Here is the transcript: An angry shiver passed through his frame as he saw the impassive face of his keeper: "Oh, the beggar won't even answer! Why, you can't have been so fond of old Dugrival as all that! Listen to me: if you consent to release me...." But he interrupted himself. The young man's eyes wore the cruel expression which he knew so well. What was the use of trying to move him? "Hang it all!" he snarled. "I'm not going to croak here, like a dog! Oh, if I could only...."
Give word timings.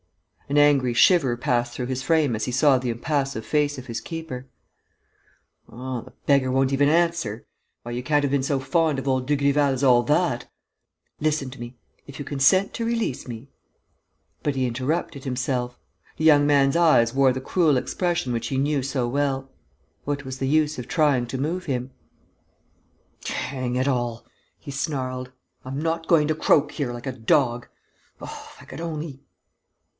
An 0.49 0.57
angry 0.57 0.93
shiver 0.93 1.37
passed 1.37 1.73
through 1.73 1.85
his 1.85 2.01
frame 2.03 2.35
as 2.35 2.43
he 2.43 2.51
saw 2.51 2.77
the 2.77 2.89
impassive 2.89 3.45
face 3.45 3.77
of 3.77 3.85
his 3.85 4.01
keeper: 4.01 4.47
"Oh, 5.71 6.01
the 6.01 6.11
beggar 6.25 6.51
won't 6.51 6.73
even 6.73 6.89
answer! 6.89 7.45
Why, 7.83 7.91
you 7.91 8.03
can't 8.03 8.23
have 8.23 8.31
been 8.31 8.43
so 8.43 8.59
fond 8.59 8.99
of 8.99 9.07
old 9.07 9.27
Dugrival 9.27 9.71
as 9.73 9.83
all 9.83 10.03
that! 10.03 10.49
Listen 11.21 11.51
to 11.51 11.59
me: 11.59 11.77
if 12.07 12.19
you 12.19 12.25
consent 12.25 12.73
to 12.73 12.85
release 12.85 13.27
me...." 13.27 13.47
But 14.43 14.55
he 14.55 14.65
interrupted 14.65 15.23
himself. 15.23 15.77
The 16.17 16.25
young 16.25 16.45
man's 16.47 16.75
eyes 16.75 17.13
wore 17.13 17.31
the 17.31 17.39
cruel 17.39 17.77
expression 17.77 18.33
which 18.33 18.47
he 18.47 18.57
knew 18.57 18.83
so 18.83 19.07
well. 19.07 19.51
What 20.03 20.25
was 20.25 20.39
the 20.39 20.47
use 20.49 20.77
of 20.79 20.87
trying 20.87 21.27
to 21.27 21.37
move 21.37 21.65
him? 21.65 21.91
"Hang 23.25 23.75
it 23.77 23.87
all!" 23.87 24.25
he 24.59 24.71
snarled. 24.71 25.31
"I'm 25.63 25.79
not 25.79 26.07
going 26.07 26.27
to 26.27 26.35
croak 26.35 26.73
here, 26.73 26.91
like 26.91 27.07
a 27.07 27.13
dog! 27.13 27.67
Oh, 28.19 28.49
if 28.53 28.61
I 28.61 28.65
could 28.65 28.81
only...." 28.81 29.21